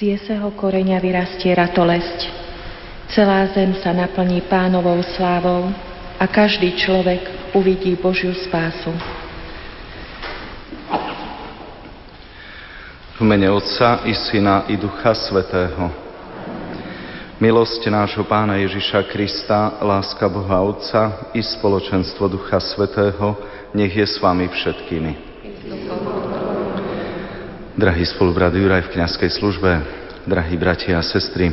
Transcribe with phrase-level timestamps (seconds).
[0.00, 2.32] Z jeseho koreňa vyrastie ratolesť.
[3.12, 5.68] Celá zem sa naplní pánovou slávou
[6.16, 8.96] a každý človek uvidí Božiu spásu.
[13.12, 15.92] V mene Otca i Syna i Ducha Svetého.
[17.36, 23.36] Milosť nášho Pána Ježiša Krista, láska Boha Otca i spoločenstvo Ducha Svetého,
[23.76, 25.28] nech je s vami všetkými.
[27.80, 31.48] Drahý spolubrat Juraj v kniazkej službe, drahí bratia a sestry,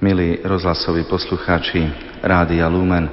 [0.00, 1.84] milí rozhlasoví poslucháči
[2.24, 3.04] Rádia Lumen,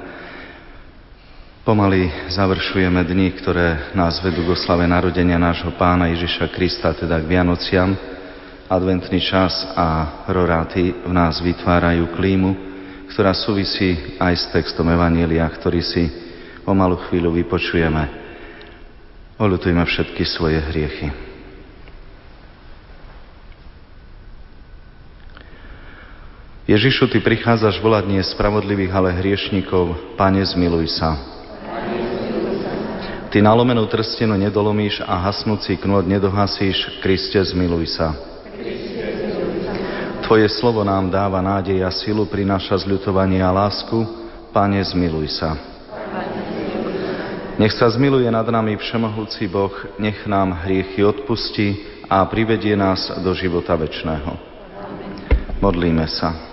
[1.64, 7.28] pomaly završujeme dni, ktoré nás vedú k oslave narodenia nášho Pána Ježiša Krista, teda k
[7.28, 7.92] Vianociam,
[8.72, 12.50] adventný čas a roráty v nás vytvárajú klímu,
[13.12, 16.08] ktorá súvisí aj s textom Evanielia, ktorý si
[16.64, 18.02] o malú chvíľu vypočujeme.
[19.36, 21.29] Olutujme všetky svoje hriechy.
[26.70, 30.14] Ježišu, Ty prichádzaš volať nie spravodlivých, ale hriešnikov.
[30.14, 31.18] Pane, zmiluj sa.
[33.26, 37.02] Ty nalomenú trstenu nedolomíš a hasnúci knôt nedohasíš.
[37.02, 38.14] Kriste, zmiluj sa.
[40.22, 44.06] Tvoje slovo nám dáva nádej a silu, prináša zľutovanie a lásku.
[44.54, 45.58] Pane, zmiluj sa.
[47.58, 53.34] Nech sa zmiluje nad nami Všemohúci Boh, nech nám hriechy odpustí a privedie nás do
[53.34, 54.38] života večného.
[55.58, 56.49] Modlíme sa.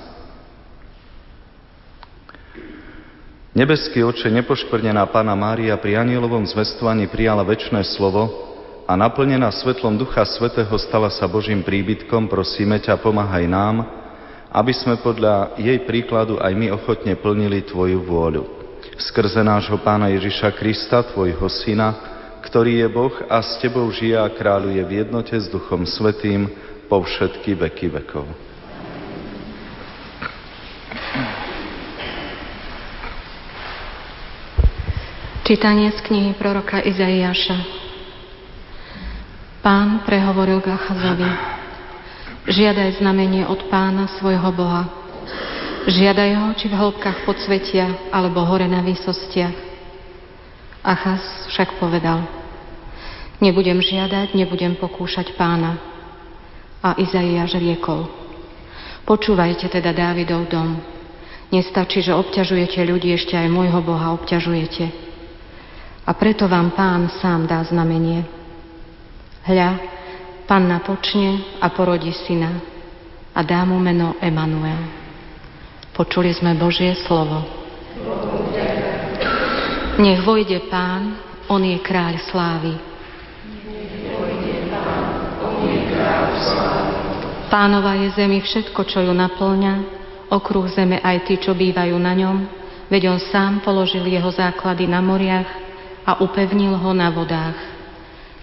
[3.58, 8.30] Nebeský oče, nepoškvrnená Pána Mária pri anielovom zvestovaní prijala väčšné slovo,
[8.86, 13.82] a naplnená svetlom Ducha Svetého stala sa Božím príbytkom, prosíme ťa, pomáhaj nám,
[14.54, 18.46] aby sme podľa jej príkladu aj my ochotne plnili Tvoju vôľu.
[18.94, 21.98] Skrze nášho Pána Ježiša Krista, Tvojho Syna,
[22.46, 26.46] ktorý je Boh a s Tebou žije a kráľuje v jednote s Duchom Svetým
[26.86, 28.30] po všetky veky vekov.
[35.48, 37.56] Čítanie z knihy proroka Izaiáša.
[39.64, 40.76] Pán prehovoril k
[42.52, 44.92] žiadaj znamenie od pána svojho Boha.
[45.88, 49.56] Žiadaj ho, či v hĺbkach podsvetia, alebo hore na výsostiach.
[50.84, 51.24] Achaz
[51.56, 52.28] však povedal,
[53.40, 55.80] nebudem žiadať, nebudem pokúšať pána.
[56.84, 58.12] A Izaiáš riekol,
[59.08, 60.76] počúvajte teda Dávidov dom.
[61.56, 65.07] Nestačí, že obťažujete ľudí, ešte aj môjho Boha obťažujete.
[66.08, 68.24] A preto vám pán sám dá znamenie.
[69.44, 69.76] Hľa,
[70.48, 72.64] panna počne a porodí syna
[73.36, 74.88] a dá mu meno Emanuel.
[75.92, 77.44] Počuli sme Božie slovo.
[80.00, 81.20] Nech vojde pán,
[81.52, 82.72] on je kráľ slávy.
[87.52, 89.74] Pánova je zemi všetko, čo ju naplňa,
[90.32, 92.38] okruh zeme aj tí, čo bývajú na ňom,
[92.88, 95.67] veď on sám položil jeho základy na moriach
[96.08, 97.60] a upevnil ho na vodách.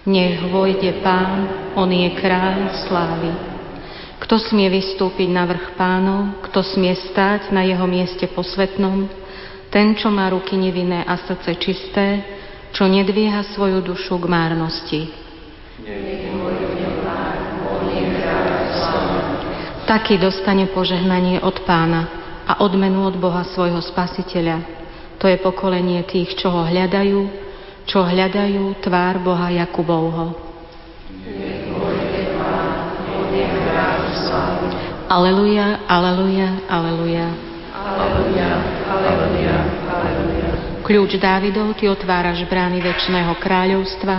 [0.05, 3.33] Nech vojde pán, on je kráľ slávy.
[4.21, 9.09] Kto smie vystúpiť na vrch pánov, kto smie stáť na jeho mieste posvetnom,
[9.73, 12.21] ten, čo má ruky nevinné a srdce čisté,
[12.69, 15.01] čo nedvíha svoju dušu k márnosti.
[19.85, 22.09] Taký dostane požehnanie od pána
[22.45, 24.61] a odmenu od Boha svojho spasiteľa.
[25.17, 27.44] To je pokolenie tých, čo ho hľadajú,
[27.85, 30.33] čo hľadajú tvár Boha Jakubovho.
[35.05, 37.27] Aleluja, aleluja, aleluja.
[37.85, 38.49] Aleluja,
[38.89, 40.49] aleluja, aleluja.
[40.81, 44.17] Kľúč Dávidov, ty otváraš brány väčšného kráľovstva,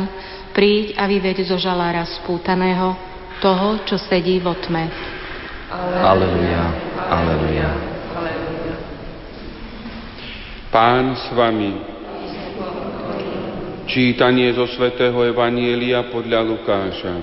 [0.54, 2.94] príď a vyveď zo žalára spútaného
[3.42, 4.86] toho, čo sedí vo tme.
[6.06, 6.62] Aleluja,
[7.10, 7.68] aleluja.
[10.70, 11.95] Pán s vami,
[13.86, 17.22] Čítanie zo svätého Evanielia podľa Lukáša.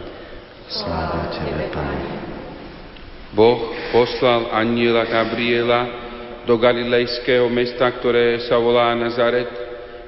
[0.72, 2.08] Sláva Tebe, Pane.
[3.36, 5.82] Boh poslal aniela Gabriela
[6.48, 9.52] do galilejského mesta, ktoré sa volá Nazaret,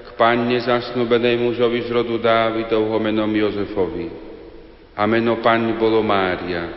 [0.08, 4.08] k panne zasnubenej mužovi z rodu Dávidovho menom Jozefovi.
[4.96, 6.72] A meno panny bolo Mária.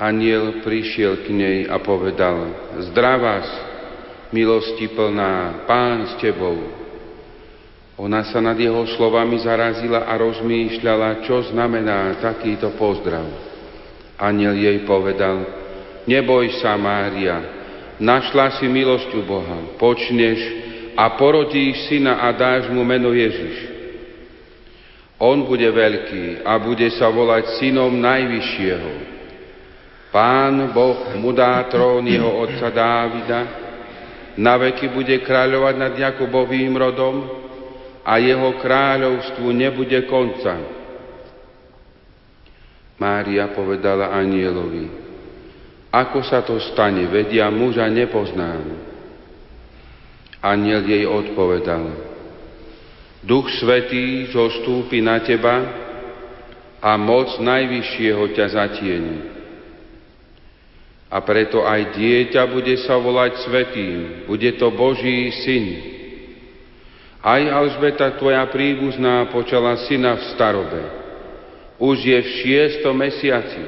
[0.00, 2.48] Aniel prišiel k nej a povedal,
[2.80, 3.44] zdravás,
[4.32, 6.87] milosti plná, pán s tebou.
[7.98, 13.26] Ona sa nad jeho slovami zarazila a rozmýšľala, čo znamená takýto pozdrav.
[14.14, 15.42] Aniel jej povedal,
[16.06, 17.42] neboj sa, Mária,
[17.98, 20.38] našla si milosť u Boha, počneš
[20.94, 23.78] a porodíš syna a dáš mu meno Ježiš.
[25.18, 28.92] On bude veľký a bude sa volať synom Najvyššieho.
[30.14, 33.40] Pán Boh mu dá trón jeho otca Dávida,
[34.38, 37.37] na veky bude kráľovať nad Jakubovým rodom
[38.08, 40.56] a jeho kráľovstvu nebude konca.
[42.96, 44.88] Mária povedala anielovi,
[45.92, 48.64] ako sa to stane, vedia muža nepoznám.
[50.40, 51.84] Aniel jej odpovedal,
[53.20, 55.56] Duch Svetý zostúpi na teba
[56.78, 59.18] a moc Najvyššieho ťa zatieni.
[61.08, 63.98] A preto aj dieťa bude sa volať Svetým,
[64.30, 65.97] bude to Boží syn.
[67.18, 70.82] Aj Alžbeta, tvoja príbuzná, počala syna v starobe.
[71.78, 73.62] Už je v šiestom mesiaci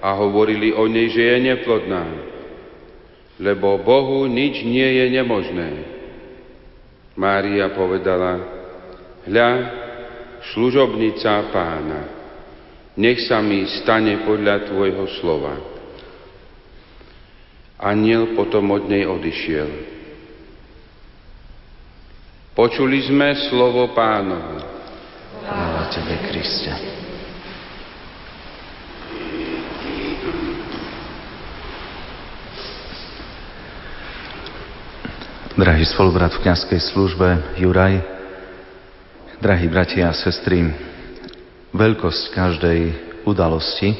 [0.00, 2.04] a hovorili o nej, že je neplodná,
[3.40, 5.70] lebo Bohu nič nie je nemožné.
[7.16, 8.40] Mária povedala,
[9.28, 9.50] hľa,
[10.52, 12.00] služobnica pána,
[12.96, 15.54] nech sa mi stane podľa tvojho slova.
[17.80, 19.68] Aniel potom od nej odišiel.
[22.52, 24.60] Počuli sme slovo pánovo.
[25.40, 26.72] Chvála Tebe, Kriste.
[35.56, 38.04] Drahý spolubrat v kniazkej službe Juraj,
[39.40, 40.68] drahí bratia a sestry,
[41.72, 42.80] veľkosť každej
[43.24, 43.96] udalosti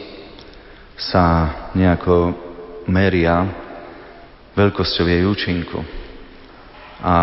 [1.00, 2.36] sa nejako
[2.84, 3.48] meria
[4.52, 5.80] veľkosťou jej účinku.
[7.00, 7.16] A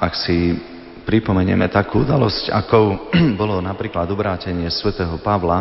[0.00, 0.56] ak si
[1.04, 2.78] pripomenieme takú udalosť, ako
[3.40, 5.60] bolo napríklad obrátenie svätého Pavla,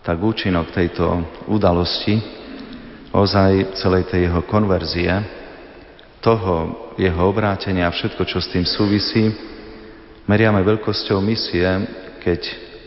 [0.00, 1.04] tak účinok tejto
[1.44, 2.16] udalosti,
[3.12, 5.12] ozaj celej tej jeho konverzie,
[6.24, 9.28] toho jeho obrátenia a všetko, čo s tým súvisí,
[10.24, 11.64] meriame veľkosťou misie,
[12.24, 12.40] keď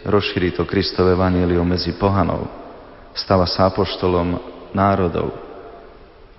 [0.10, 2.50] rozšíri to Kristové vanílium medzi pohanov.
[3.14, 4.42] Stáva sa apoštolom
[4.74, 5.34] národov.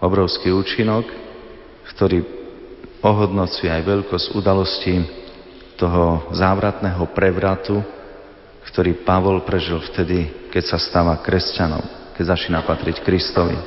[0.03, 1.07] Obrovský účinok,
[1.95, 2.44] ktorý
[3.05, 4.97] ohodnocuje aj veľkosť udalosti
[5.77, 7.85] toho závratného prevratu,
[8.73, 11.85] ktorý Pavol prežil vtedy, keď sa stáva kresťanom,
[12.17, 13.61] keď začína patriť Kristovi.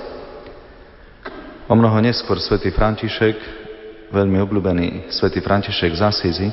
[1.69, 3.37] O mnoho neskôr svätý František,
[4.09, 6.49] veľmi obľúbený svätý František z Asizi,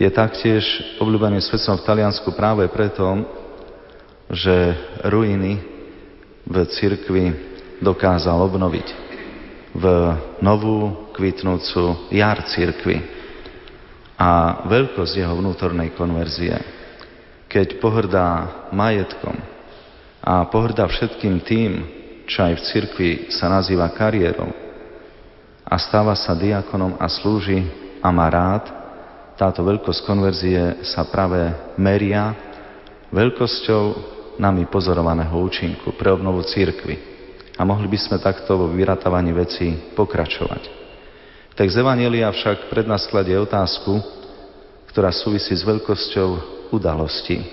[0.00, 0.64] je taktiež
[0.96, 3.04] obľúbený svetcom v Taliansku práve preto,
[4.32, 4.72] že
[5.04, 5.60] ruiny
[6.48, 7.24] v cirkvi
[7.84, 9.01] dokázal obnoviť
[9.72, 9.84] v
[10.44, 13.00] novú kvitnúcu jar cirkvi
[14.20, 16.54] a veľkosť jeho vnútornej konverzie.
[17.48, 19.36] Keď pohrdá majetkom
[20.22, 21.70] a pohrdá všetkým tým,
[22.28, 24.52] čo aj v cirkvi sa nazýva kariérou
[25.66, 27.64] a stáva sa diakonom a slúži
[28.04, 28.68] a má rád,
[29.40, 31.40] táto veľkosť konverzie sa práve
[31.80, 32.36] meria
[33.12, 33.84] veľkosťou
[34.40, 37.11] nami pozorovaného účinku pre obnovu církvy.
[37.56, 40.62] A mohli by sme takto vo vyratávaní veci pokračovať.
[41.52, 44.00] Text Evangelia však pred nás kladie otázku,
[44.88, 46.28] ktorá súvisí s veľkosťou
[46.72, 47.44] udalosti.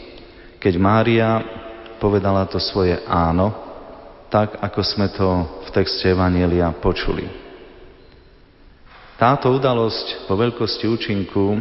[0.60, 1.44] Keď Mária
[2.00, 3.52] povedala to svoje áno,
[4.32, 5.28] tak ako sme to
[5.68, 7.28] v texte Evanielia počuli.
[9.20, 11.60] Táto udalosť po veľkosti účinku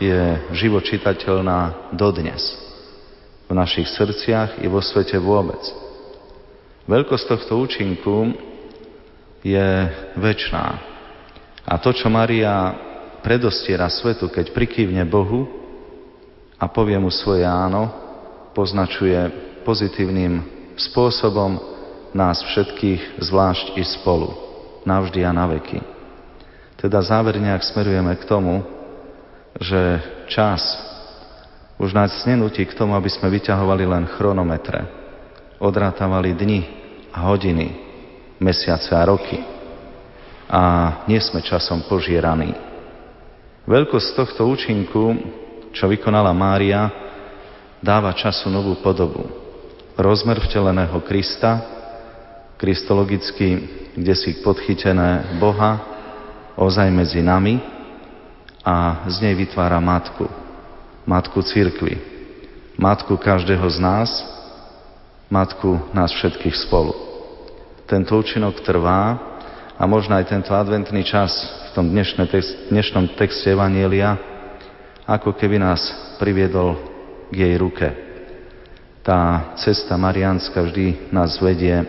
[0.00, 2.56] je živo čitateľná dodnes
[3.44, 5.83] v našich srdciach i vo svete vôbec.
[6.84, 8.36] Veľkosť tohto účinku
[9.40, 9.68] je
[10.20, 10.66] väčšiná.
[11.64, 12.76] A to, čo Maria
[13.24, 15.48] predostiera svetu, keď prikývne Bohu
[16.60, 17.88] a povie mu svoje áno,
[18.52, 19.16] poznačuje
[19.64, 20.44] pozitívnym
[20.76, 21.56] spôsobom
[22.12, 24.28] nás všetkých zvlášť i spolu,
[24.84, 25.80] navždy a na veky.
[26.76, 28.60] Teda záverne, ak smerujeme k tomu,
[29.56, 30.60] že čas
[31.80, 35.03] už nás nenutí k tomu, aby sme vyťahovali len chronometre,
[35.64, 36.60] odrátavali dni
[37.08, 37.72] a hodiny,
[38.36, 39.40] mesiace a roky
[40.44, 40.62] a
[41.08, 42.52] nie sme časom požieraní.
[43.64, 45.16] Veľkosť tohto účinku,
[45.72, 46.92] čo vykonala Mária,
[47.80, 49.24] dáva času novú podobu.
[49.96, 51.64] Rozmer vteleného Krista,
[52.60, 53.48] kristologicky,
[53.96, 55.80] kde si podchytené Boha
[56.60, 57.56] ozaj medzi nami
[58.60, 60.28] a z nej vytvára matku.
[61.08, 62.00] Matku církvy.
[62.76, 64.10] Matku každého z nás,
[65.34, 66.94] matku nás všetkých spolu.
[67.90, 69.18] Tento účinok trvá
[69.74, 71.34] a možno aj tento adventný čas
[71.74, 74.14] v tom dnešnom texte Evanielia
[75.02, 75.82] ako keby nás
[76.22, 76.78] priviedol
[77.34, 77.88] k jej ruke.
[79.02, 81.82] Tá cesta mariánska vždy nás vedie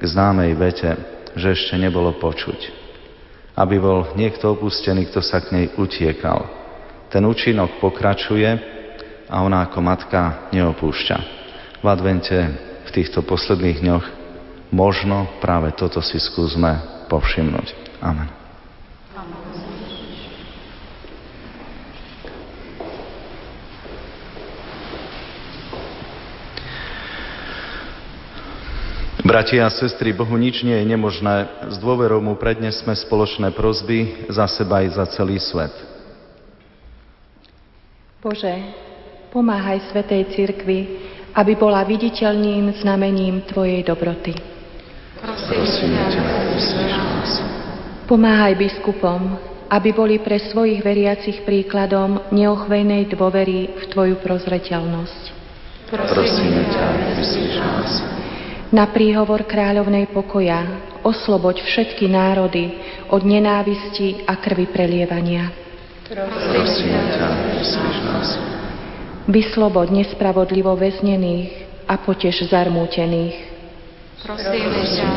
[0.00, 0.90] k známej vete,
[1.36, 2.74] že ešte nebolo počuť.
[3.54, 6.50] Aby bol niekto opustený, kto sa k nej utiekal.
[7.12, 8.48] Ten účinok pokračuje
[9.28, 11.18] a ona ako matka neopúšťa.
[11.78, 14.06] V advente v týchto posledných dňoch
[14.68, 16.76] Možno práve toto si skúsme
[17.08, 17.72] povšimnúť.
[18.04, 18.28] Amen.
[29.24, 31.68] Bratia a sestry, Bohu nič nie je nemožné.
[31.68, 35.72] S dôverou mu prednesme spoločné prozby za seba i za celý svet.
[38.24, 38.72] Bože,
[39.28, 40.80] pomáhaj Svetej Cirkvi,
[41.38, 44.34] aby bola viditeľným znamením Tvojej dobroty.
[45.22, 45.38] Nás.
[48.10, 49.38] Pomáhaj biskupom,
[49.70, 55.22] aby boli pre svojich veriacich príkladom neochvejnej dôvery v Tvoju prozreteľnosť.
[55.94, 57.90] Prosíme ťa, vyslíš nás
[58.68, 60.60] na príhovor kráľovnej pokoja
[61.00, 62.76] osloboď všetky národy
[63.08, 65.48] od nenávisti a krvi prelievania.
[66.04, 67.28] Prosíme ťa,
[68.04, 68.58] nás.
[69.28, 73.36] Vysloboď nespravodlivo väznených a potež zarmútených.
[74.24, 75.08] Prosíme ťa.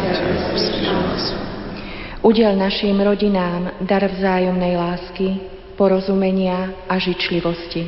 [2.19, 5.39] Udel našim rodinám dar vzájomnej lásky,
[5.79, 7.87] porozumenia a žičlivosti.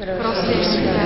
[0.00, 1.04] Prosíme ťa.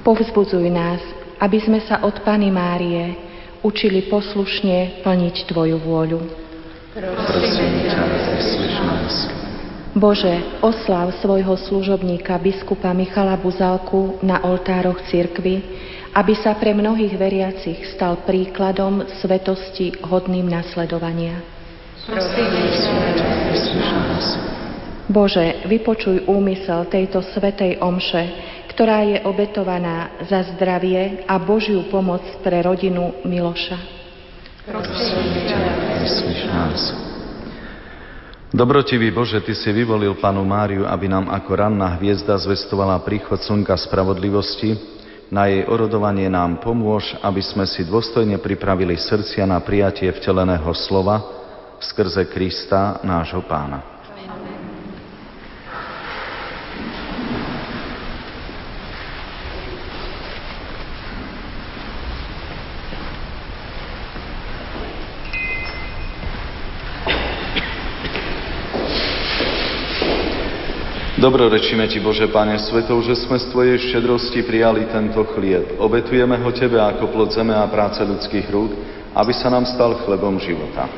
[0.00, 1.04] Povzbudzuj nás,
[1.44, 3.20] aby sme sa od Pany Márie
[3.60, 6.24] učili poslušne plniť Tvoju vôľu.
[6.96, 9.49] Prosím ťa.
[9.90, 15.58] Bože, oslav svojho služobníka biskupa Michala Buzalku na oltároch cirkvy,
[16.14, 21.42] aby sa pre mnohých veriacich stal príkladom svetosti hodným nasledovania.
[25.10, 28.24] Bože, vypočuj úmysel tejto svetej omše,
[28.70, 33.78] ktorá je obetovaná za zdravie a Božiu pomoc pre rodinu Miloša.
[38.50, 43.78] Dobrotivý Bože, Ty si vyvolil panu Máriu, aby nám ako ranná hviezda zvestovala príchod slnka
[43.78, 44.74] spravodlivosti.
[45.30, 51.22] Na jej orodovanie nám pomôž, aby sme si dôstojne pripravili srdcia na prijatie vteleného slova
[51.78, 53.99] skrze Krista, nášho pána.
[71.20, 75.76] Dobrorečíme Ti, Bože Pane Svetov, že sme z Tvojej štedrosti prijali tento chlieb.
[75.76, 78.72] Obetujeme ho Tebe ako plod zeme a práce ľudských rúk,
[79.12, 80.88] aby sa nám stal chlebom života.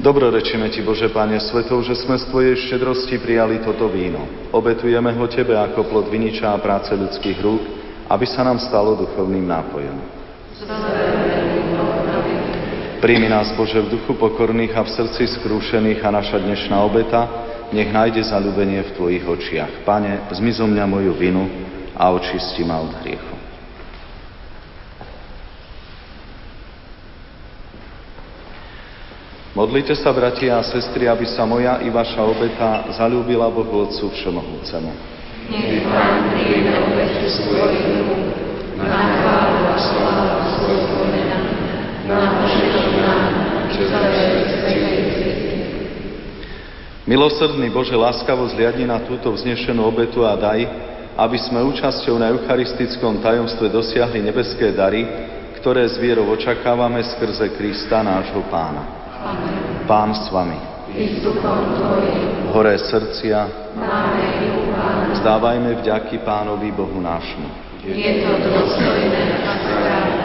[0.00, 4.24] Dobrorečíme Ti, Bože Pane Svetov, že sme z Tvojej štedrosti prijali toto víno.
[4.56, 7.62] Obetujeme ho Tebe ako plod viniča a práce ľudských rúk,
[8.08, 9.96] aby sa nám stalo duchovným nápojom.
[13.02, 17.26] Príjmi nás, Bože, v duchu pokorných a v srdci skrúšených a naša dnešná obeta
[17.74, 19.82] nech nájde zalúbenie v Tvojich očiach.
[19.82, 21.50] Pane, zmizo mňa moju vinu
[21.98, 23.34] a očisti ma od hriechu.
[29.58, 34.90] Modlite sa, bratia a sestry, aby sa moja i vaša obeta zalúbila Bohu Otcu Všemohúcemu.
[35.50, 38.14] Nech Pán príjme obetu svoju
[38.78, 41.02] na chválu a slávu svojho
[42.06, 42.61] na
[47.02, 50.64] Milosrdný Bože, láskavo zliadni na túto vznešenú obetu a daj,
[51.18, 55.04] aby sme účasťou na eucharistickom tajomstve dosiahli nebeské dary,
[55.60, 58.82] ktoré z vierou očakávame skrze Krista, nášho Pána.
[59.22, 59.84] Amen.
[59.84, 60.56] Pán s vami.
[62.54, 63.38] Hore srdcia.
[65.20, 67.46] Zdávajme vďaky Pánovi Bohu nášmu.
[67.82, 70.21] Je to dôstojné a správne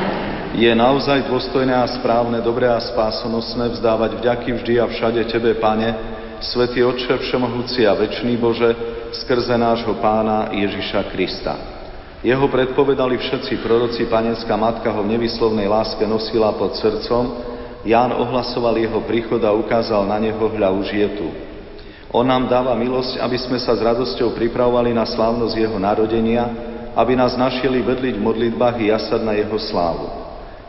[0.58, 5.94] je naozaj dôstojné a správne, dobré a spásonosné vzdávať vďaky vždy a všade Tebe, Pane,
[6.42, 8.74] Svetý Otče Všemohúci a Večný Bože,
[9.22, 11.54] skrze nášho Pána Ježiša Krista.
[12.26, 17.54] Jeho predpovedali všetci proroci, Panenská Matka ho v nevyslovnej láske nosila pod srdcom,
[17.86, 21.28] Ján ohlasoval jeho príchod a ukázal na neho, hľa už je tu.
[22.10, 26.50] On nám dáva milosť, aby sme sa s radosťou pripravovali na slávnosť jeho narodenia,
[26.98, 30.27] aby nás našili vedliť v modlitbách i jasať na jeho slávu.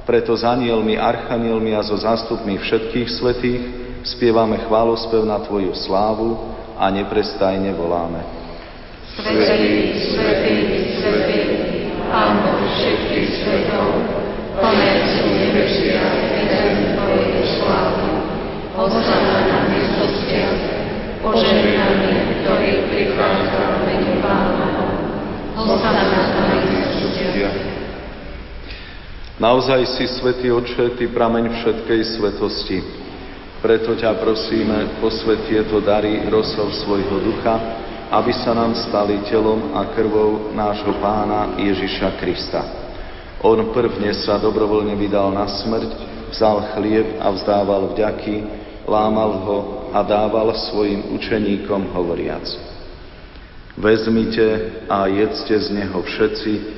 [0.09, 3.63] Preto s anielmi, archanielmi a so zástupmi všetkých svetých
[4.09, 6.49] spievame chválospev na Tvoju slávu
[6.81, 8.25] a neprestajne voláme.
[9.21, 10.57] Svetý, svetý,
[10.97, 11.41] svetý,
[12.09, 14.01] Pán Boh všetkých svetov,
[14.57, 16.01] plné sú nebesia,
[16.41, 18.09] jeden Tvoju slávu.
[18.81, 20.61] Hosana na výsostiach,
[21.21, 24.69] požehnaný, ktorý prichádza v mene Pána.
[25.53, 27.77] Hosana na výsostiach.
[29.39, 32.83] Naozaj si, Svetý Oče, Ty prameň všetkej svetosti.
[33.63, 37.55] Preto ťa prosíme, posvet tieto dary rosov svojho ducha,
[38.11, 42.67] aby sa nám stali telom a krvou nášho pána Ježiša Krista.
[43.39, 45.91] On prvne sa dobrovoľne vydal na smrť,
[46.35, 48.43] vzal chlieb a vzdával vďaky,
[48.91, 49.59] lámal ho
[49.95, 52.43] a dával svojim učeníkom hovoriac.
[53.79, 56.78] Vezmite a jedzte z neho všetci,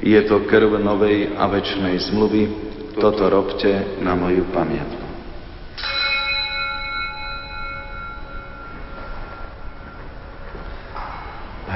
[0.00, 2.48] Je to krv novej a večnej zmluvy,
[2.96, 5.04] toto robte na moju pamiatku.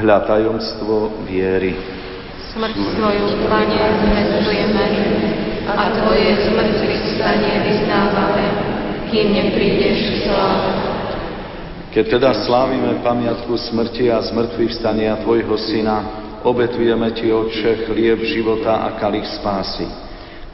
[0.00, 1.76] Hľa tajomstvo viery.
[2.56, 4.86] Smrť Tvoju, Pane, zvestujeme
[5.68, 8.46] a Tvoje zmrtvých stanie vyznávame,
[9.12, 10.72] kým neprídeš sláva.
[11.92, 18.84] Keď teda slávime pamiatku smrti a zmrtvých stania Tvojho Syna, obetujeme Ti, Otče, chlieb života
[18.84, 19.88] a kalich spásy.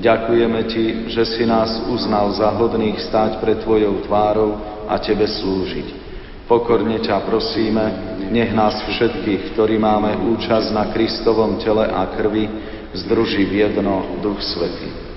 [0.01, 4.57] Ďakujeme Ti, že si nás uznal za hodných stáť pred Tvojou tvárou
[4.89, 6.01] a Tebe slúžiť.
[6.47, 7.85] Pokorne ťa prosíme,
[8.31, 12.47] nech nás všetkých, ktorí máme účasť na Kristovom tele a krvi,
[12.91, 15.10] združí v jedno Duch Svetý.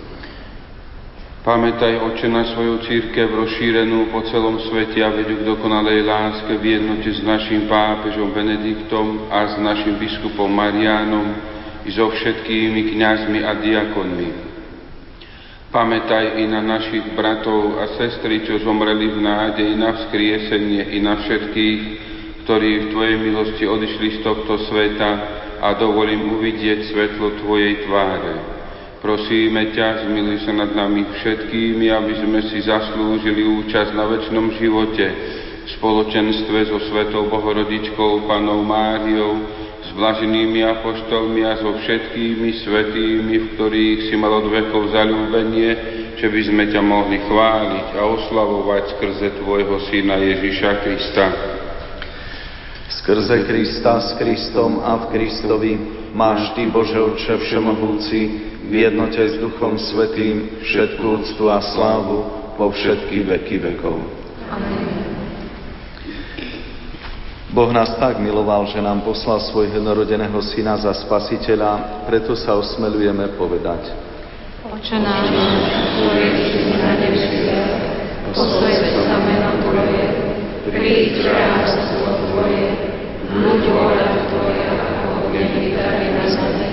[1.43, 6.79] Pamätaj, Oče, na svoju církev rozšírenú po celom svete a veď k dokonalej láske v
[6.79, 11.35] jednote s našim pápežom Benediktom a s našim biskupom Marianom
[11.83, 14.29] i so všetkými kňazmi a diakonmi
[15.67, 21.27] Pamätaj i na našich bratov a sestry, čo zomreli v nádeji na vzkriesenie i na
[21.27, 21.81] všetkých,
[22.47, 25.11] ktorí v Tvojej milosti odišli z tohto sveta
[25.59, 28.62] a dovolím uvidieť svetlo Tvojej tváre.
[29.03, 35.05] Prosíme ťa, zmiluj sa nad nami všetkými, aby sme si zaslúžili účasť na väčšnom živote
[35.59, 39.43] v spoločenstve so Svetou Bohorodičkou, Panou Máriou,
[39.83, 45.71] s blaženými apoštolmi a so všetkými svetými, v ktorých si mal od vekov zalúbenie,
[46.15, 51.25] že by sme ťa mohli chváliť a oslavovať skrze Tvojho Syna Ježiša Krista.
[53.03, 55.71] Skrze Krista, s Kristom a v Kristovi
[56.15, 62.71] máš Ty, Bože Otče Všemohúci, v jednote s Duchom Svetým všetkú úctu a slávu po
[62.71, 63.97] všetky veky vekov.
[64.49, 64.93] Amen.
[67.53, 73.37] Boh nás tak miloval, že nám poslal svojho jednorodeného syna za spasiteľa, preto sa osmelujeme
[73.37, 73.93] povedať.
[74.65, 77.77] Oče náš, ktorý si na nebesiach,
[78.33, 80.05] sa meno Tvoje,
[80.65, 82.65] príď kráľovstvo Tvoje,
[83.29, 86.72] buď voľa Tvoja, ako v nebi, tak na zemi.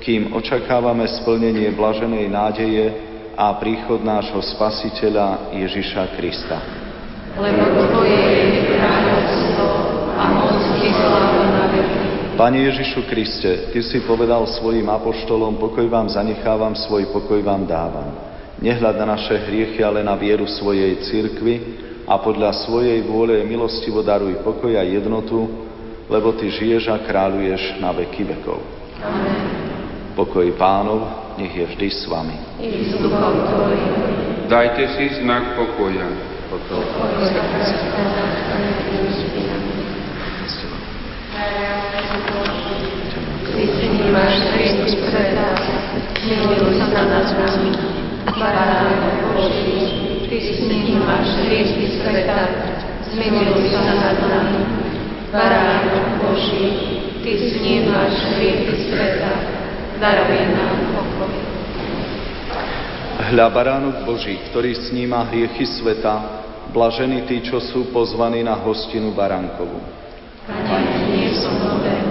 [0.00, 2.86] kým očakávame splnenie blaženej nádeje
[3.36, 6.58] a príchod nášho Spasiteľa Ježiša Krista.
[7.36, 9.66] Lebo Tvoje je kráľovstvo
[10.16, 12.04] a moc i sláva na veky.
[12.36, 18.12] Pane Ježišu Kriste, Ty si povedal svojim apoštolom, pokoj vám zanechávam, svoj pokoj vám dávam.
[18.56, 24.40] Nehľad na naše hriechy, ale na vieru svojej cirkvi a podľa svojej vôle milostivo daruj
[24.40, 25.44] pokoj a jednotu,
[26.08, 28.85] lebo Ty žiješ a kráľuješ na veky vekov.
[30.16, 31.04] Pokoj pánov,
[31.36, 32.32] nech je vždy s vami.
[34.48, 36.08] Dajte si znak pokoja.
[36.48, 36.80] Pokoj.
[43.52, 45.48] Ty máš Kristus sveta,
[46.24, 47.76] miluj sa nad nami.
[48.40, 49.80] Baránok Boží,
[50.32, 50.36] Ty
[50.96, 52.40] máš Kristus sveta,
[53.12, 54.64] zmiluj sa nad nami.
[55.28, 56.64] Baránok Boží,
[57.20, 57.36] Ty
[57.84, 59.55] máš Kristus sveta,
[60.00, 61.32] daruj nám pokoj.
[63.32, 69.80] Hľa baránok Boží, ktorý sníma hriechy sveta, blažení tí, čo sú pozvaní na hostinu baránkovú.
[70.46, 72.04] Pane, nie som hoden,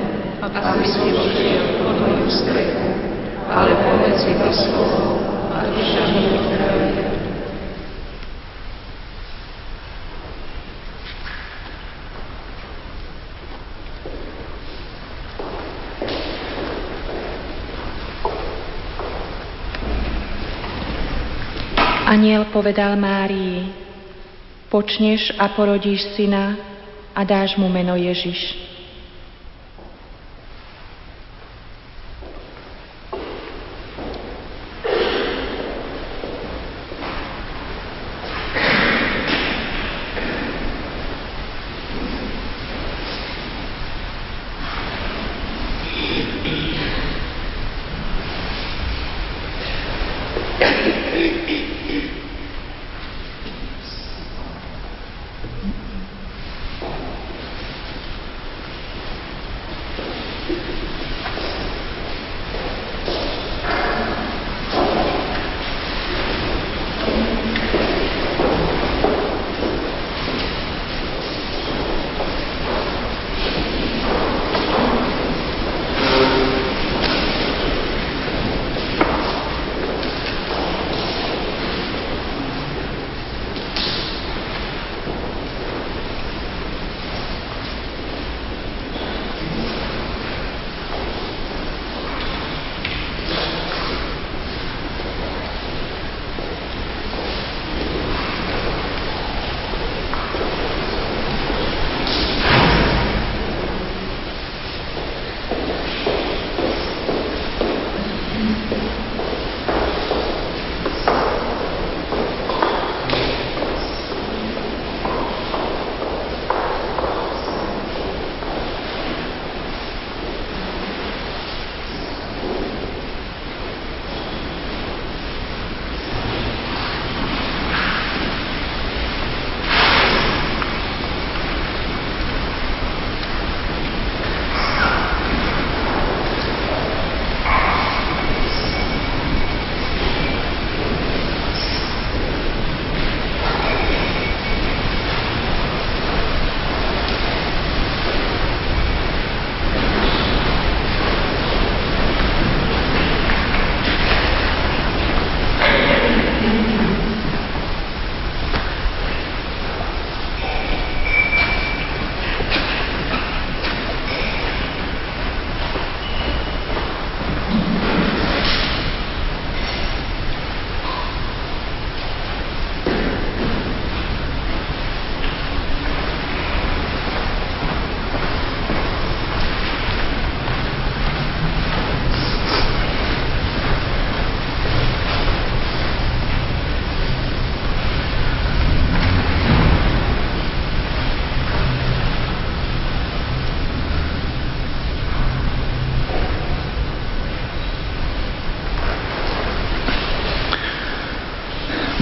[0.44, 2.90] aby si vošiel pod moju strechu,
[3.48, 5.24] ale povedz iba slovo
[5.56, 7.25] a duša mi uzdravie.
[22.26, 23.70] Aniel povedal Márii,
[24.74, 26.58] počneš a porodíš syna
[27.14, 28.65] a dáš mu meno Ježiš.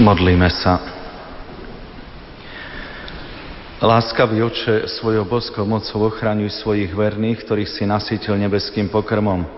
[0.04, 0.84] Modlíme sa.
[3.80, 9.48] Láskavý oče, svojou boskou mocou ochraňuj svojich verných, ktorých si nasytil nebeským pokrmom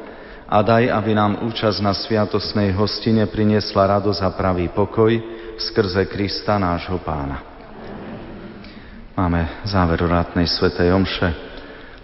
[0.47, 5.19] a daj, aby nám účasť na sviatosnej hostine priniesla radosť a pravý pokoj
[5.59, 7.43] skrze Krista nášho pána.
[9.19, 11.27] Máme záver rátnej svetej omše.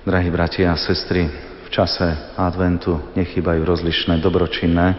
[0.03, 1.31] Drahí bratia a sestry,
[1.63, 4.99] v čase adventu nechybajú rozlišné dobročinné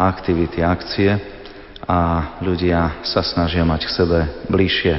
[0.00, 1.41] aktivity, akcie,
[1.86, 1.98] a
[2.42, 4.94] ľudia sa snažia mať k sebe bližšie.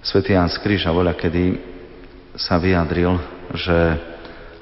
[0.00, 1.58] Svetý Ján z Kríža voľa kedy
[2.38, 3.18] sa vyjadril,
[3.52, 3.98] že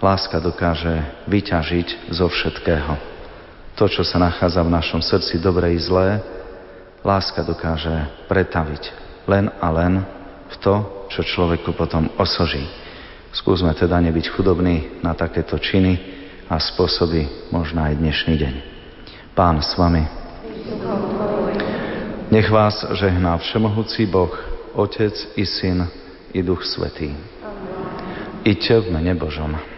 [0.00, 2.92] láska dokáže vyťažiť zo všetkého.
[3.78, 6.18] To, čo sa nachádza v našom srdci, dobre i zlé,
[7.06, 8.90] láska dokáže pretaviť
[9.30, 10.02] len a len
[10.50, 12.64] v to, čo človeku potom osoží.
[13.30, 16.00] Skúsme teda nebyť chudobní na takéto činy
[16.48, 18.54] a spôsoby možno aj dnešný deň.
[19.36, 20.27] Pán s vami.
[22.30, 24.32] Nech vás žehná Všemohúci Boh,
[24.72, 25.88] Otec i Syn
[26.32, 27.16] i Duch Svetý.
[28.44, 29.77] Iďte v mene Božom.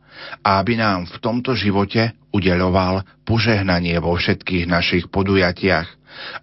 [0.41, 5.87] a aby nám v tomto živote udeľoval požehnanie vo všetkých našich podujatiach,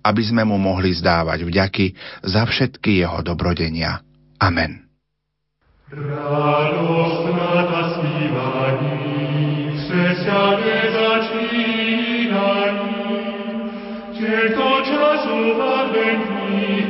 [0.05, 1.87] aby sme mu mohli zdávať vďaky
[2.25, 4.01] za všetky jeho dobrodenia.
[4.39, 4.87] Amen.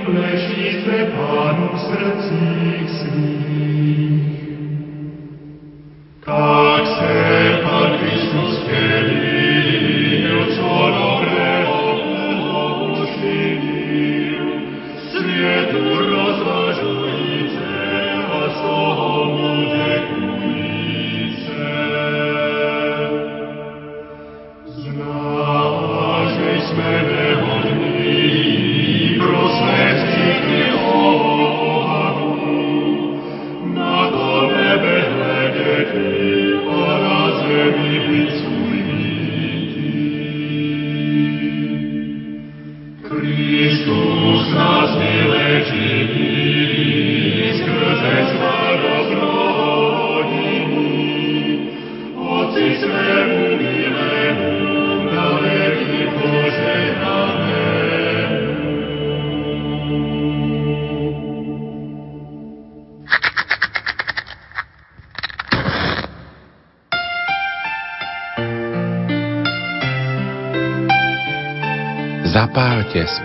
[0.09, 4.38] Leży se Panu w sercich swych.
[6.29, 10.91] Tak se Pan Chrystus kielił, co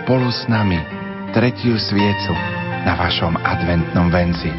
[0.04, 0.76] spolu s nami
[1.32, 2.36] tretiu sviecu
[2.84, 4.52] na vašom adventnom venci.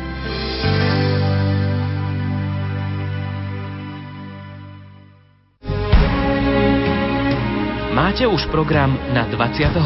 [7.94, 9.86] Máte už program na 21.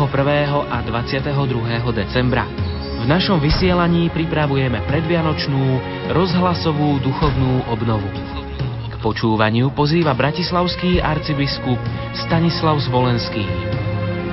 [0.63, 1.27] a 22.
[1.91, 2.47] decembra.
[3.03, 5.63] V našom vysielaní pripravujeme predvianočnú
[6.15, 8.07] rozhlasovú duchovnú obnovu.
[8.87, 11.83] K počúvaniu pozýva bratislavský arcibiskup
[12.15, 13.43] Stanislav Zvolenský.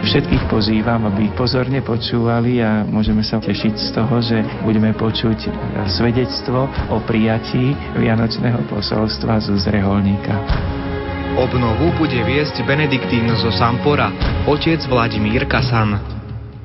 [0.05, 5.49] Všetkých pozývam, aby pozorne počúvali a môžeme sa tešiť z toho, že budeme počuť
[5.89, 10.37] svedectvo o prijatí Vianočného posolstva zo zreholníka.
[11.37, 14.13] Obnovu bude viesť Benediktín zo Sampora,
[14.49, 16.01] otec Vladimír Kasan.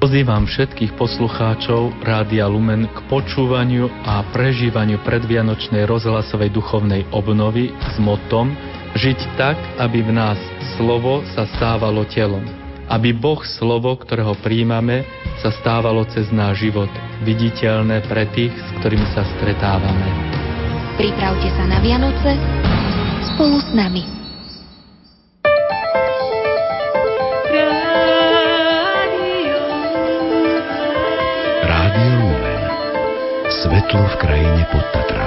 [0.02, 8.50] Pozývam všetkých poslucháčov Rádia Lumen k počúvaniu a prežívaniu predvianočnej rozhlasovej duchovnej obnovy s motom
[8.92, 10.36] Žiť tak, aby v nás
[10.76, 12.61] slovo sa stávalo telom
[12.92, 15.08] aby Boh slovo, ktorého príjmame,
[15.40, 16.92] sa stávalo cez náš život
[17.24, 20.06] viditeľné pre tých, s ktorými sa stretávame.
[21.00, 22.36] Pripravte sa na Vianoce
[23.34, 24.04] spolu s nami.
[31.64, 32.62] Rádio Lumen.
[33.50, 35.21] Svetlo v krajine pod Tatrami.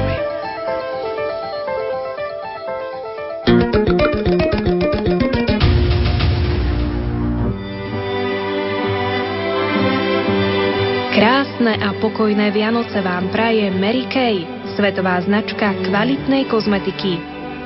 [11.24, 14.44] Krásne a pokojné Vianoce vám praje Mary Kay,
[14.76, 17.16] svetová značka kvalitnej kozmetiky.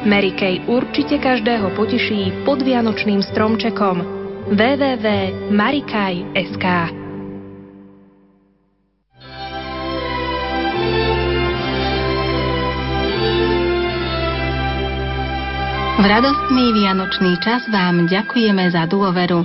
[0.07, 4.07] Mary Kay určite každého poteší pod Vianočným stromčekom.
[4.55, 6.67] www.marikaj.sk
[15.99, 19.43] V radostný vianočný čas vám ďakujeme za dôveru.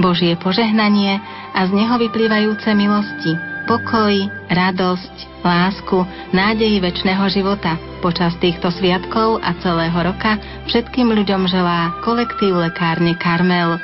[0.00, 1.20] Božie požehnanie
[1.54, 3.38] a z neho vyplývajúce milosti,
[3.70, 4.12] pokoj,
[4.50, 6.02] radosť, lásku,
[6.34, 7.78] nádej väčšného života.
[8.02, 10.36] Počas týchto sviatkov a celého roka
[10.68, 13.80] všetkým ľuďom želá kolektív Lekárne Karmel.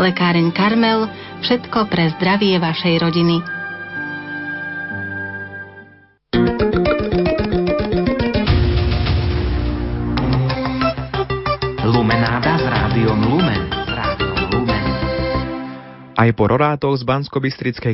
[0.00, 1.10] Lekáreň Karmel,
[1.44, 3.59] všetko pre zdravie vašej rodiny.
[16.20, 17.40] Aj po rorátoch z bansko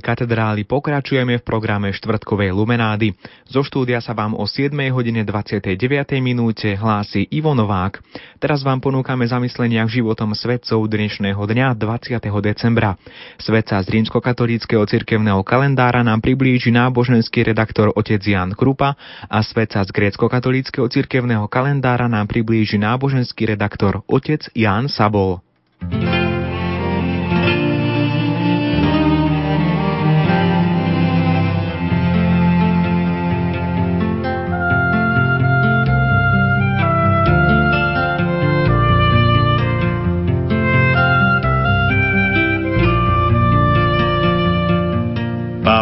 [0.02, 3.14] katedrály pokračujeme v programe štvrtkovej Lumenády.
[3.46, 5.78] Zo štúdia sa vám o 7 hodine 29.
[6.18, 8.02] minúte hlási Ivo Novák.
[8.42, 12.18] Teraz vám ponúkame zamyslenia životom svetcov dnešného dňa 20.
[12.42, 12.98] decembra.
[13.38, 18.98] Svetca z rímskokatolíckého cirkevného kalendára nám priblíži náboženský redaktor otec Jan Krupa
[19.30, 25.38] a svetca z grécko-katolíckého cirkevného kalendára nám priblíži náboženský redaktor otec Jan Sabol.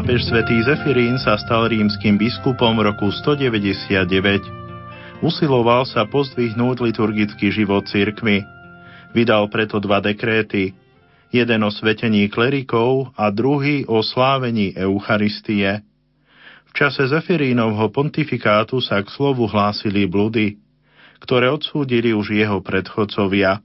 [0.04, 5.24] Pápež svätý Zefirín sa stal rímským biskupom v roku 199.
[5.24, 8.44] Usiloval sa pozdvihnúť liturgický život cirkvy.
[9.16, 10.76] Vydal preto dva dekréty,
[11.32, 15.80] jeden o svetení klerikov a druhý o slávení Eucharistie.
[16.68, 20.60] V čase Zefirínovho pontifikátu sa k slovu hlásili bludy,
[21.24, 23.64] ktoré odsúdili už jeho predchodcovia.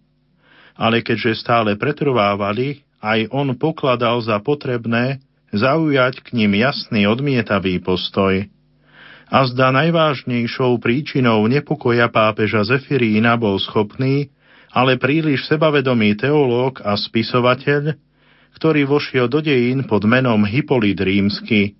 [0.79, 5.19] Ale keďže stále pretrvávali, aj on pokladal za potrebné
[5.53, 8.47] zaujať k ním jasný odmietavý postoj.
[9.29, 14.33] A zda najvážnejšou príčinou nepokoja pápeža Zefirína bol schopný,
[14.73, 17.93] ale príliš sebavedomý teológ a spisovateľ,
[18.57, 21.77] ktorý vošiel do dejín pod menom Hippolyt Rímsky.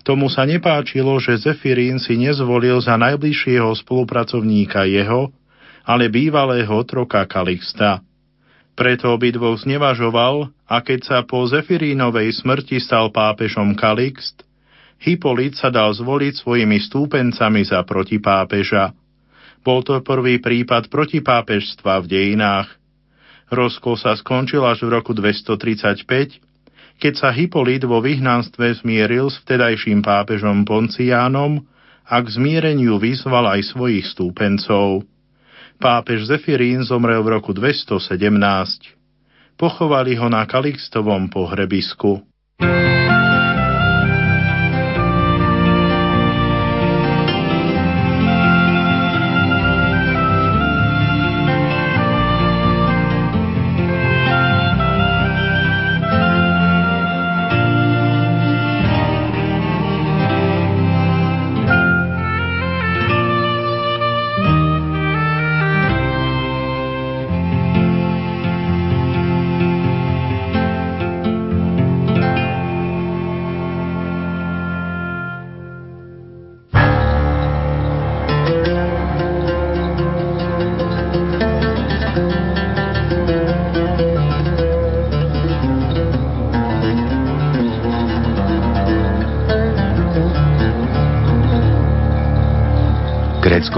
[0.00, 5.28] Tomu sa nepáčilo, že Zefirín si nezvolil za najbližšieho spolupracovníka jeho,
[5.84, 8.00] ale bývalého otroka Kalixta.
[8.78, 14.46] Preto obidvoch znevažoval a keď sa po Zefirínovej smrti stal pápežom Kalixt,
[15.02, 18.94] Hipolit sa dal zvoliť svojimi stúpencami za protipápeža.
[19.66, 22.70] Bol to prvý prípad protipápežstva v dejinách.
[23.50, 26.38] Rozkol sa skončil až v roku 235,
[27.02, 31.66] keď sa Hipolit vo vyhnanstve zmieril s vtedajším pápežom Ponciánom
[32.06, 35.02] a k zmiereniu vyzval aj svojich stúpencov.
[35.78, 38.02] Pápež Zefirín zomrel v roku 217.
[39.54, 42.26] Pochovali ho na Kalixtovom pohrebisku.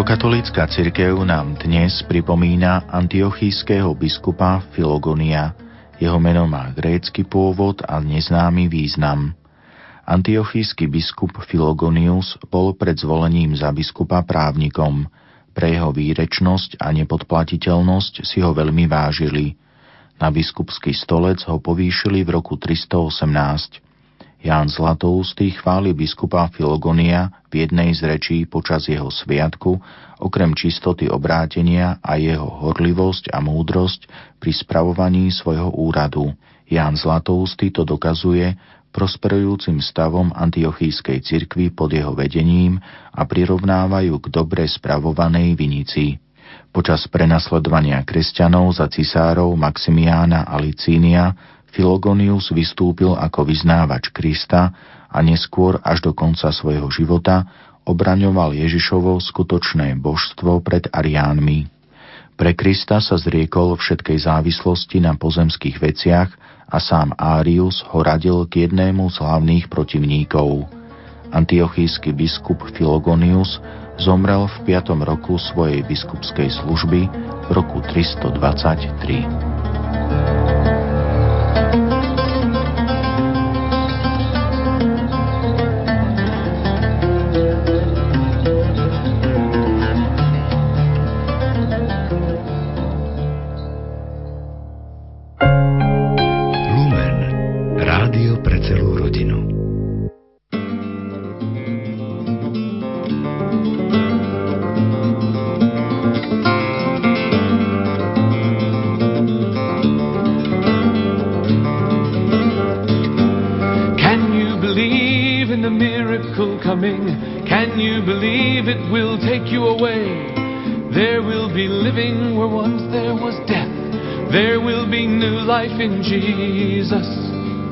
[0.00, 5.52] Grécko-katolícka cirkev nám dnes pripomína antiochískeho biskupa Filogonia.
[6.00, 9.36] Jeho meno má grécky pôvod a neznámy význam.
[10.08, 15.04] Antiochísky biskup Filogonius bol pred zvolením za biskupa právnikom.
[15.52, 19.60] Pre jeho výrečnosť a nepodplatiteľnosť si ho veľmi vážili.
[20.16, 23.84] Na biskupský stolec ho povýšili v roku 318.
[24.40, 29.76] Ján Zlatoustý chváli biskupa Filogonia v jednej z rečí počas jeho sviatku,
[30.16, 34.08] okrem čistoty obrátenia a jeho horlivosť a múdrosť
[34.40, 36.32] pri spravovaní svojho úradu.
[36.64, 38.56] Ján Zlatoustý to dokazuje
[38.96, 42.80] prosperujúcim stavom antiochískej cirkvy pod jeho vedením
[43.12, 46.16] a prirovnávajú k dobre spravovanej vinici.
[46.70, 51.34] Počas prenasledovania kresťanov za cisárov Maximiána a Licínia
[51.70, 54.74] Filogonius vystúpil ako vyznávač Krista
[55.10, 57.46] a neskôr až do konca svojho života
[57.86, 61.66] obraňoval Ježišovo skutočné božstvo pred Ariánmi.
[62.34, 66.30] Pre Krista sa zriekol všetkej závislosti na pozemských veciach
[66.70, 70.64] a sám Árius ho radil k jednému z hlavných protivníkov.
[71.30, 73.60] Antiochísky biskup Filogonius
[74.00, 75.04] zomrel v 5.
[75.04, 77.12] roku svojej biskupskej služby
[77.46, 80.39] v roku 323.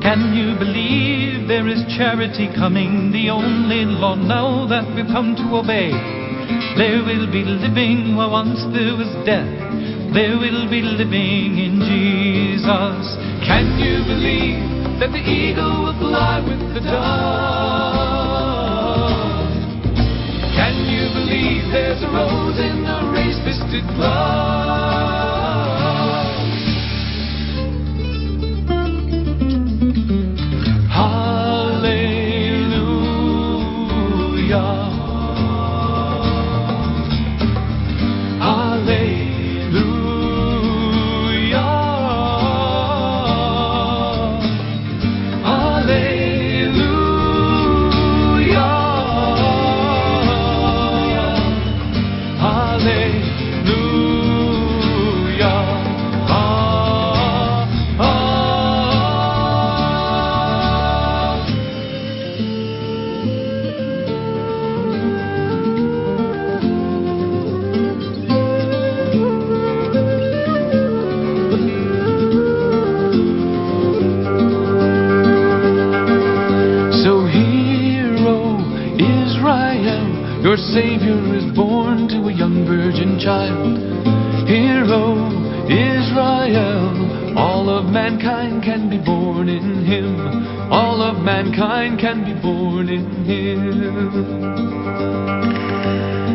[0.09, 5.45] Can you believe there is charity coming, the only law now that we've come to
[5.53, 5.93] obey?
[6.81, 9.45] There will be living where once there was death.
[10.09, 13.05] There will be living in Jesus.
[13.45, 17.05] Can you believe that the eagle will fly with the dove?
[20.57, 23.85] Can you believe there's a rose in the race-fisted
[80.73, 83.73] Savior is born to a young virgin child.
[84.45, 85.17] Hero
[85.65, 90.13] Israel, all of mankind can be born in him.
[90.71, 93.65] All of mankind can be born in him.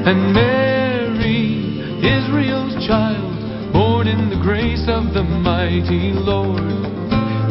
[0.02, 6.74] And Mary, Israel's child, born in the grace of the mighty Lord.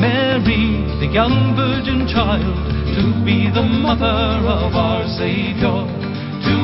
[0.04, 2.44] Mary, the young virgin child,
[3.00, 6.03] to be the mother of our Savior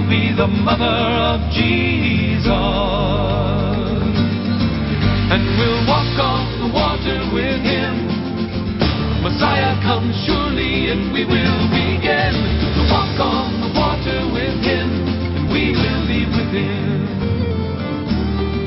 [0.09, 0.97] be the mother
[1.29, 2.49] of Jesus.
[5.29, 8.09] And we'll walk on the water with him.
[9.21, 14.89] Messiah comes surely, and we will begin to walk on the water with him,
[15.37, 17.05] and we will be with him.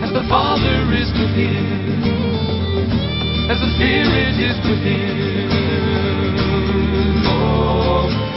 [0.07, 2.07] As the Father is with him,
[3.51, 5.51] as the Spirit is with him.
[7.27, 8.32] Oh.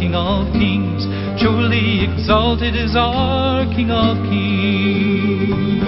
[0.00, 1.04] King of Kings.
[1.36, 5.84] Truly exalted is our King of Kings.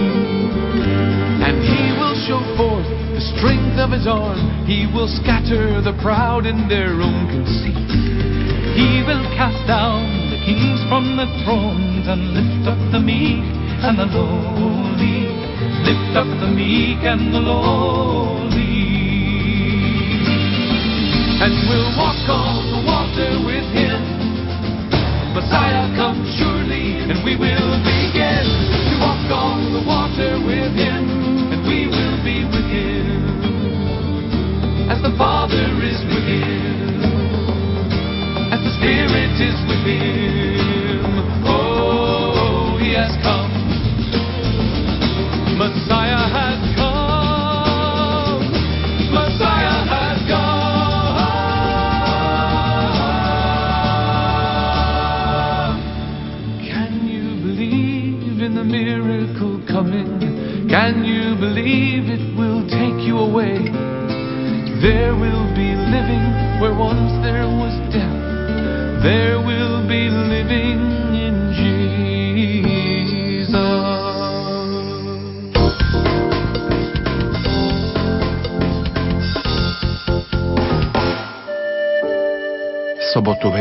[1.41, 2.85] And he will show forth
[3.17, 4.67] the strength of his arm.
[4.69, 7.89] He will scatter the proud in their own conceit.
[8.77, 13.43] He will cast down the kings from the thrones and lift up the meek
[13.81, 15.25] and the lowly.
[15.89, 18.62] Lift up the meek and the lowly.
[21.43, 23.99] And we'll walk on the water with him.
[25.35, 31.03] Messiah comes surely, and we will begin to walk on the water with him,
[31.51, 33.33] and we will be with him
[34.89, 37.03] as the Father is with him,
[38.55, 40.32] as the Spirit is with him.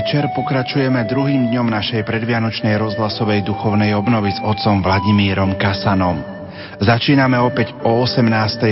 [0.01, 6.17] Večer pokračujeme druhým dňom našej predvianočnej rozhlasovej duchovnej obnovy s otcom Vladimírom Kasanom.
[6.81, 8.25] Začíname opäť o 18.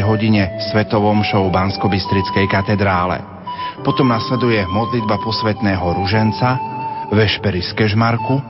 [0.09, 1.85] hodine svetovom show v bansko
[2.49, 3.21] katedrále.
[3.85, 6.57] Potom nasleduje modlitba posvetného ruženca,
[7.13, 8.41] vešpery z Kežmarku,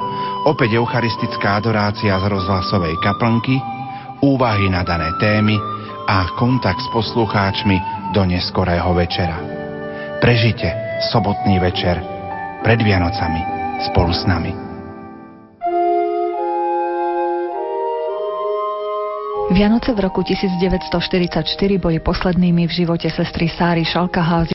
[0.48, 3.60] opäť eucharistická adorácia z rozhlasovej kaplnky,
[4.24, 5.60] úvahy na dané témy
[6.08, 7.76] a kontakt s poslucháčmi
[8.16, 9.36] do neskorého večera.
[10.24, 10.72] Prežite
[11.12, 12.19] sobotný večer
[12.64, 13.42] pred Vianocami
[13.92, 14.70] spolu s nami.
[19.50, 21.42] Vianoce v roku 1944
[21.82, 24.48] boli poslednými v živote sestry Sáry Šalkaházy